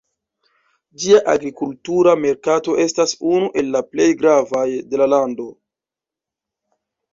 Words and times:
Ĝia 1.03 1.19
agrikultura 1.33 2.15
merkato 2.21 2.79
estas 2.87 3.15
unu 3.33 3.51
el 3.63 3.71
la 3.77 3.83
plej 3.93 4.09
gravaj 4.25 4.67
de 4.95 5.03
la 5.05 5.11
lando. 5.15 5.49